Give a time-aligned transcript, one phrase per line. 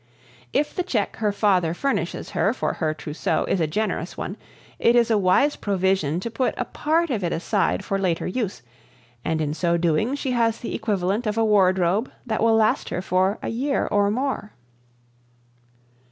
[0.51, 4.35] If the check her father furnishes her for her trousseau is a generous one
[4.79, 8.63] it is a wise provision to put a part of it aside for later use,
[9.23, 13.03] and in so doing she has the equivalent of a wardrobe that will last her
[13.03, 14.53] for a year or more.